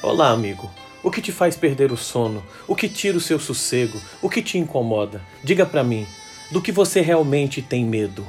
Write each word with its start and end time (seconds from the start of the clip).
Olá, 0.00 0.30
amigo. 0.30 0.70
O 1.02 1.10
que 1.10 1.20
te 1.20 1.32
faz 1.32 1.56
perder 1.56 1.90
o 1.90 1.96
sono? 1.96 2.44
O 2.68 2.76
que 2.76 2.88
tira 2.88 3.18
o 3.18 3.20
seu 3.20 3.40
sossego? 3.40 4.00
O 4.22 4.30
que 4.30 4.40
te 4.40 4.56
incomoda? 4.56 5.20
Diga 5.42 5.66
para 5.66 5.82
mim, 5.82 6.06
do 6.52 6.62
que 6.62 6.70
você 6.70 7.00
realmente 7.00 7.60
tem 7.60 7.84
medo? 7.84 8.24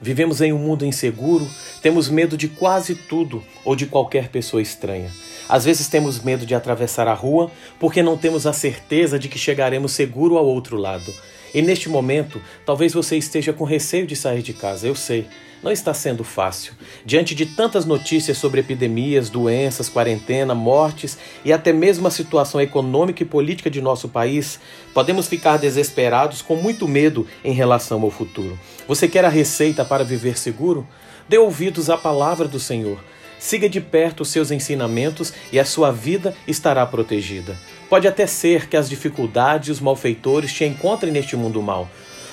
Vivemos 0.00 0.40
em 0.40 0.54
um 0.54 0.58
mundo 0.58 0.86
inseguro, 0.86 1.46
temos 1.82 2.08
medo 2.08 2.34
de 2.34 2.48
quase 2.48 2.94
tudo 2.94 3.44
ou 3.62 3.76
de 3.76 3.84
qualquer 3.84 4.30
pessoa 4.30 4.62
estranha. 4.62 5.10
Às 5.46 5.66
vezes 5.66 5.86
temos 5.86 6.22
medo 6.22 6.46
de 6.46 6.54
atravessar 6.54 7.06
a 7.06 7.14
rua 7.14 7.50
porque 7.78 8.02
não 8.02 8.16
temos 8.16 8.46
a 8.46 8.54
certeza 8.54 9.18
de 9.18 9.28
que 9.28 9.38
chegaremos 9.38 9.92
seguro 9.92 10.38
ao 10.38 10.46
outro 10.46 10.78
lado. 10.78 11.12
E 11.52 11.60
neste 11.60 11.90
momento, 11.90 12.40
talvez 12.64 12.94
você 12.94 13.18
esteja 13.18 13.52
com 13.52 13.64
receio 13.64 14.06
de 14.06 14.16
sair 14.16 14.40
de 14.40 14.54
casa, 14.54 14.86
eu 14.86 14.94
sei. 14.94 15.26
Não 15.62 15.72
está 15.72 15.92
sendo 15.94 16.22
fácil. 16.22 16.74
Diante 17.04 17.34
de 17.34 17.46
tantas 17.46 17.84
notícias 17.84 18.38
sobre 18.38 18.60
epidemias, 18.60 19.30
doenças, 19.30 19.88
quarentena, 19.88 20.54
mortes 20.54 21.18
e 21.44 21.52
até 21.52 21.72
mesmo 21.72 22.06
a 22.06 22.10
situação 22.10 22.60
econômica 22.60 23.22
e 23.22 23.26
política 23.26 23.70
de 23.70 23.80
nosso 23.80 24.08
país, 24.08 24.60
podemos 24.92 25.26
ficar 25.26 25.56
desesperados 25.56 26.42
com 26.42 26.56
muito 26.56 26.86
medo 26.86 27.26
em 27.42 27.52
relação 27.52 28.02
ao 28.02 28.10
futuro. 28.10 28.58
Você 28.86 29.08
quer 29.08 29.24
a 29.24 29.30
receita 29.30 29.84
para 29.84 30.04
viver 30.04 30.38
seguro? 30.38 30.86
Dê 31.28 31.38
ouvidos 31.38 31.90
à 31.90 31.96
palavra 31.96 32.46
do 32.46 32.60
Senhor. 32.60 32.98
Siga 33.38 33.68
de 33.68 33.80
perto 33.80 34.22
os 34.22 34.28
seus 34.28 34.50
ensinamentos 34.50 35.32
e 35.52 35.58
a 35.58 35.64
sua 35.64 35.90
vida 35.90 36.34
estará 36.46 36.86
protegida. 36.86 37.56
Pode 37.88 38.08
até 38.08 38.26
ser 38.26 38.68
que 38.68 38.76
as 38.76 38.88
dificuldades 38.88 39.68
e 39.68 39.72
os 39.72 39.80
malfeitores 39.80 40.52
te 40.52 40.64
encontrem 40.64 41.12
neste 41.12 41.36
mundo 41.36 41.60
mal, 41.62 41.88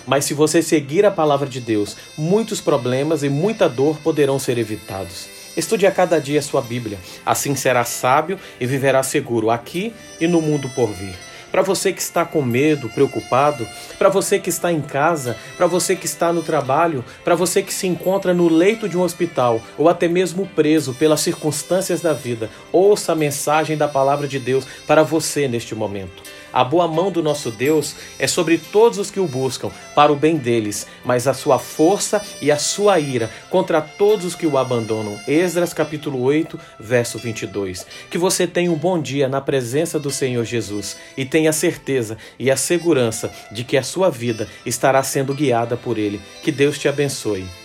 mas 0.06 0.26
se 0.26 0.34
você 0.34 0.62
seguir 0.62 1.06
a 1.06 1.12
palavra 1.12 1.48
de 1.48 1.60
Deus, 1.60 1.96
muitos 2.18 2.62
problemas 2.62 3.24
e 3.24 3.30
muita 3.30 3.70
dor 3.70 3.98
poderão 3.98 4.38
ser 4.40 4.58
evitados. 4.58 5.28
Estude 5.56 5.86
a 5.86 5.92
cada 5.92 6.20
dia 6.20 6.40
a 6.40 6.44
sua 6.44 6.62
Bíblia, 6.62 6.98
assim 7.26 7.56
será 7.56 7.84
sábio 7.84 8.40
e 8.60 8.66
viverá 8.66 9.04
seguro 9.04 9.50
aqui 9.50 9.94
e 10.20 10.28
no 10.28 10.42
mundo 10.42 10.70
por 10.70 10.92
vir 10.92 11.16
para 11.54 11.62
você 11.62 11.94
que 11.94 12.02
está 12.02 12.26
com 12.26 12.42
medo, 12.42 12.90
preocupado, 12.90 13.68
para 14.00 14.10
você 14.10 14.40
que 14.40 14.50
está 14.50 14.72
em 14.72 14.82
casa, 14.82 15.38
para 15.56 15.68
você 15.68 15.96
que 15.96 16.08
está 16.08 16.34
no 16.34 16.42
trabalho, 16.42 17.06
para 17.24 17.36
você 17.36 17.62
que 17.62 17.72
se 17.72 17.86
encontra 17.86 18.34
no 18.34 18.50
leito 18.50 18.90
de 18.90 18.98
um 18.98 19.04
hospital 19.04 19.62
ou 19.78 19.88
até 19.88 20.08
mesmo 20.08 20.48
preso 20.48 20.96
pelas 20.96 21.22
circunstâncias 21.22 22.02
da 22.02 22.12
vida. 22.12 22.50
Ouça 22.72 23.12
a 23.12 23.16
mensagem 23.16 23.78
da 23.78 23.88
palavra 23.88 24.28
de 24.28 24.40
Deus 24.40 24.66
para 24.88 25.04
você 25.04 25.48
neste 25.48 25.76
momento. 25.76 26.24
A 26.54 26.64
boa 26.64 26.88
mão 26.88 27.12
do 27.12 27.24
nosso 27.24 27.50
Deus 27.50 27.96
é 28.20 28.28
sobre 28.28 28.60
todos 28.60 29.00
os 29.00 29.10
que 29.10 29.20
o 29.20 29.26
buscam, 29.28 29.72
para 29.96 30.14
o 30.14 30.16
bem 30.16 30.38
deles, 30.38 30.86
mas 31.04 31.28
a 31.28 31.34
sua 31.34 31.58
força 31.58 32.22
e 32.40 32.52
a 32.52 32.58
sua 32.58 33.00
ira 33.00 33.30
contra 33.50 33.82
todos 33.82 34.24
os 34.24 34.36
que 34.36 34.46
o 34.46 34.58
abandonam. 34.58 35.20
Esdras 35.28 35.74
capítulo 35.74 36.22
8, 36.22 36.60
verso 36.80 37.18
22. 37.18 37.88
Que 38.12 38.20
você 38.20 38.46
tenha 38.46 38.72
um 38.72 38.78
bom 38.78 39.02
dia 39.02 39.28
na 39.28 39.42
presença 39.42 40.00
do 40.00 40.12
Senhor 40.12 40.46
Jesus 40.46 40.96
e 41.18 41.26
tenha 41.26 41.52
certeza 41.52 42.18
e 42.38 42.52
a 42.52 42.56
segurança 42.56 43.34
de 43.52 43.64
que 43.64 43.76
a 43.76 43.84
sua 43.84 44.12
vida 44.12 44.48
estará 44.64 45.02
sendo 45.02 45.34
guiada 45.34 45.76
por 45.76 45.98
ele. 45.98 46.22
Que 46.44 46.52
Deus 46.52 46.78
te 46.78 46.88
abençoe. 46.88 47.63